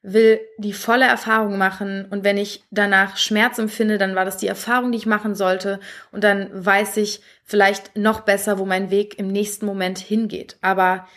[0.01, 4.47] will die volle Erfahrung machen und wenn ich danach Schmerz empfinde, dann war das die
[4.47, 5.79] Erfahrung, die ich machen sollte
[6.11, 10.57] und dann weiß ich vielleicht noch besser, wo mein Weg im nächsten Moment hingeht.
[10.61, 11.07] Aber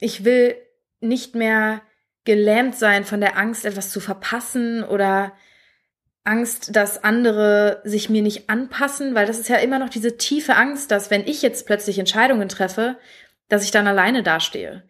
[0.00, 0.56] ich will
[1.00, 1.82] nicht mehr
[2.28, 5.32] gelähmt sein von der Angst, etwas zu verpassen oder
[6.24, 10.54] Angst, dass andere sich mir nicht anpassen, weil das ist ja immer noch diese tiefe
[10.54, 12.98] Angst, dass wenn ich jetzt plötzlich Entscheidungen treffe,
[13.48, 14.84] dass ich dann alleine dastehe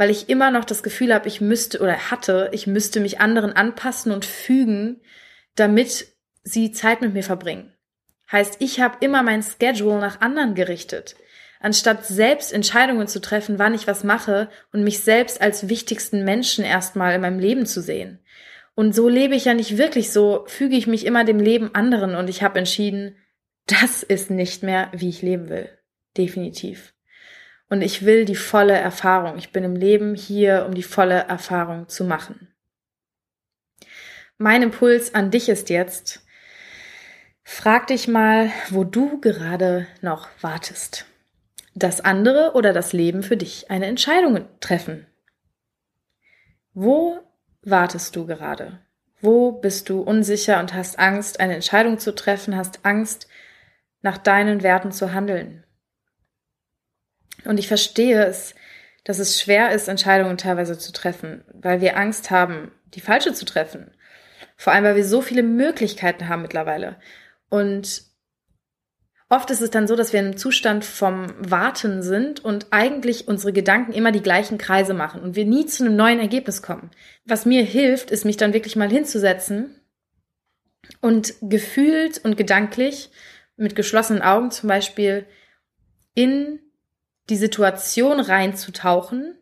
[0.00, 3.52] weil ich immer noch das Gefühl habe, ich müsste oder hatte, ich müsste mich anderen
[3.52, 5.02] anpassen und fügen,
[5.56, 6.06] damit
[6.42, 7.74] sie Zeit mit mir verbringen.
[8.32, 11.16] Heißt, ich habe immer mein Schedule nach anderen gerichtet,
[11.60, 16.64] anstatt selbst Entscheidungen zu treffen, wann ich was mache und mich selbst als wichtigsten Menschen
[16.64, 18.18] erstmal in meinem Leben zu sehen.
[18.74, 22.16] Und so lebe ich ja nicht wirklich, so füge ich mich immer dem Leben anderen
[22.16, 23.16] und ich habe entschieden,
[23.66, 25.68] das ist nicht mehr, wie ich leben will.
[26.16, 26.94] Definitiv.
[27.68, 29.38] Und ich will die volle Erfahrung.
[29.38, 32.48] Ich bin im Leben hier, um die volle Erfahrung zu machen.
[34.38, 36.24] Mein Impuls an dich ist jetzt,
[37.44, 41.09] frag dich mal, wo du gerade noch wartest.
[41.74, 45.06] Das andere oder das Leben für dich eine Entscheidung treffen.
[46.74, 47.18] Wo
[47.62, 48.80] wartest du gerade?
[49.20, 53.28] Wo bist du unsicher und hast Angst, eine Entscheidung zu treffen, hast Angst,
[54.02, 55.64] nach deinen Werten zu handeln?
[57.44, 58.54] Und ich verstehe es,
[59.04, 63.44] dass es schwer ist, Entscheidungen teilweise zu treffen, weil wir Angst haben, die falsche zu
[63.44, 63.90] treffen.
[64.56, 66.96] Vor allem, weil wir so viele Möglichkeiten haben mittlerweile.
[67.48, 68.09] Und
[69.30, 73.28] oft ist es dann so, dass wir in einem Zustand vom Warten sind und eigentlich
[73.28, 76.90] unsere Gedanken immer die gleichen Kreise machen und wir nie zu einem neuen Ergebnis kommen.
[77.24, 79.80] Was mir hilft, ist, mich dann wirklich mal hinzusetzen
[81.00, 83.10] und gefühlt und gedanklich
[83.56, 85.26] mit geschlossenen Augen zum Beispiel
[86.14, 86.58] in
[87.30, 89.38] die Situation reinzutauchen,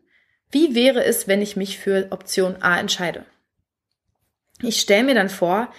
[0.51, 3.25] wie wäre es, wenn ich mich für Option A entscheide?
[4.61, 5.71] Ich stelle mir dann vor,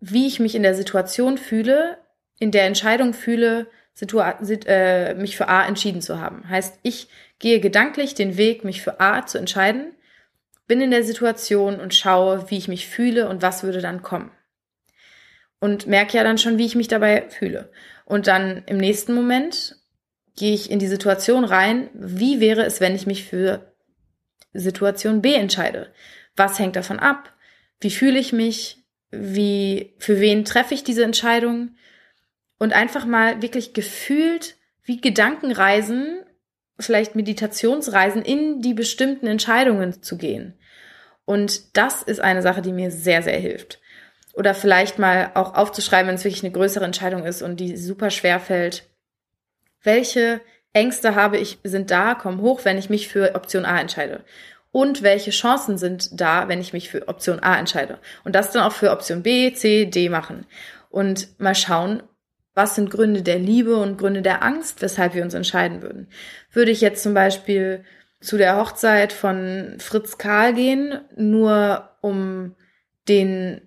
[0.00, 1.98] wie ich mich in der Situation fühle,
[2.42, 3.68] in der Entscheidung fühle,
[4.00, 6.48] äh, mich für A entschieden zu haben.
[6.48, 7.06] Heißt, ich
[7.38, 9.94] gehe gedanklich den Weg, mich für A zu entscheiden,
[10.66, 14.32] bin in der Situation und schaue, wie ich mich fühle und was würde dann kommen.
[15.60, 17.70] Und merke ja dann schon, wie ich mich dabei fühle.
[18.06, 19.76] Und dann im nächsten Moment
[20.36, 23.72] gehe ich in die Situation rein, wie wäre es, wenn ich mich für
[24.52, 25.92] Situation B entscheide?
[26.34, 27.32] Was hängt davon ab?
[27.78, 28.78] Wie fühle ich mich?
[29.12, 31.76] Wie, für wen treffe ich diese Entscheidung?
[32.62, 34.54] Und einfach mal wirklich gefühlt
[34.84, 36.20] wie Gedankenreisen,
[36.78, 40.54] vielleicht Meditationsreisen in die bestimmten Entscheidungen zu gehen.
[41.24, 43.80] Und das ist eine Sache, die mir sehr, sehr hilft.
[44.32, 48.10] Oder vielleicht mal auch aufzuschreiben, wenn es wirklich eine größere Entscheidung ist und die super
[48.10, 48.88] schwer fällt,
[49.82, 50.40] welche
[50.72, 54.22] Ängste habe ich, sind da, kommen hoch, wenn ich mich für Option A entscheide.
[54.70, 57.98] Und welche Chancen sind da, wenn ich mich für Option A entscheide.
[58.22, 60.46] Und das dann auch für Option B, C, D machen.
[60.90, 62.04] Und mal schauen,
[62.54, 66.08] was sind Gründe der Liebe und Gründe der Angst, weshalb wir uns entscheiden würden.
[66.52, 67.84] Würde ich jetzt zum Beispiel
[68.20, 72.54] zu der Hochzeit von Fritz Karl gehen, nur um
[73.08, 73.62] den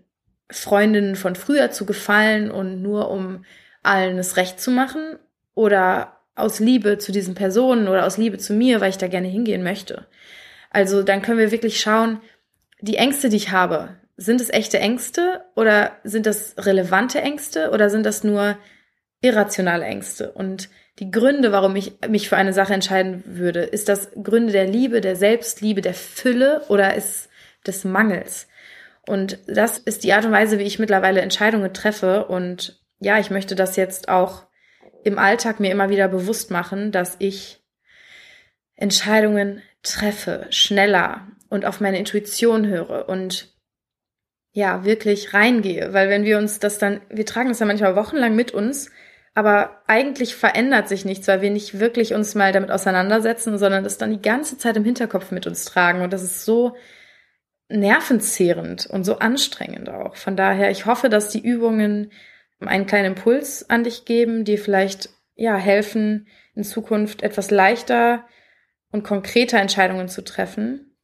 [0.50, 3.44] Freundinnen von früher zu gefallen und nur um
[3.84, 5.18] allen das Recht zu machen?
[5.56, 9.30] oder aus Liebe zu diesen Personen oder aus Liebe zu mir, weil ich da gerne
[9.30, 10.06] hingehen möchte.
[10.70, 12.20] Also dann können wir wirklich schauen,
[12.82, 17.90] die Ängste, die ich habe, sind es echte Ängste oder sind das relevante Ängste oder
[17.90, 18.58] sind das nur
[19.26, 20.32] irrationale Ängste?
[20.32, 20.70] Und
[21.00, 25.02] die Gründe, warum ich mich für eine Sache entscheiden würde, ist das Gründe der Liebe,
[25.02, 27.30] der Selbstliebe, der Fülle oder ist
[27.66, 28.48] des Mangels?
[29.08, 32.26] Und das ist die Art und Weise, wie ich mittlerweile Entscheidungen treffe.
[32.26, 34.48] Und ja, ich möchte das jetzt auch
[35.04, 37.62] im Alltag mir immer wieder bewusst machen, dass ich
[38.76, 43.54] Entscheidungen treffe, schneller und auf meine Intuition höre und
[44.52, 48.36] ja, wirklich reingehe, weil wenn wir uns das dann, wir tragen das ja manchmal wochenlang
[48.36, 48.90] mit uns,
[49.36, 53.98] aber eigentlich verändert sich nichts, weil wir nicht wirklich uns mal damit auseinandersetzen, sondern das
[53.98, 56.76] dann die ganze Zeit im Hinterkopf mit uns tragen und das ist so
[57.68, 60.16] nervenzehrend und so anstrengend auch.
[60.16, 62.12] Von daher, ich hoffe, dass die Übungen
[62.60, 68.26] einen kleinen Impuls an dich geben, dir vielleicht ja helfen, in Zukunft etwas leichter
[68.92, 70.96] und konkreter Entscheidungen zu treffen.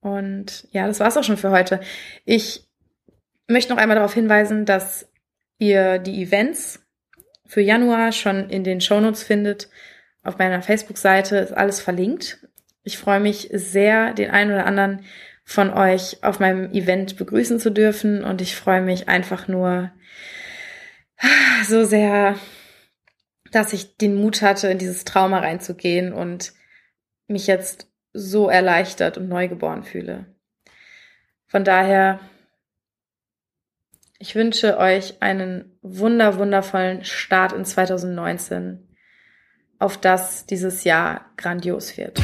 [0.00, 1.80] Und ja, das war's auch schon für heute.
[2.24, 2.68] Ich
[3.48, 5.10] möchte noch einmal darauf hinweisen, dass
[5.58, 6.81] ihr die Events
[7.52, 9.68] für Januar schon in den Shownotes findet.
[10.22, 12.48] Auf meiner Facebook-Seite ist alles verlinkt.
[12.82, 15.04] Ich freue mich sehr, den einen oder anderen
[15.44, 19.92] von euch auf meinem Event begrüßen zu dürfen und ich freue mich einfach nur,
[21.66, 22.36] so sehr,
[23.50, 26.54] dass ich den Mut hatte, in dieses Trauma reinzugehen und
[27.26, 30.24] mich jetzt so erleichtert und neugeboren fühle.
[31.48, 32.18] Von daher,
[34.22, 38.78] ich wünsche euch einen wunder, wundervollen Start in 2019,
[39.80, 42.20] auf das dieses Jahr grandios wird.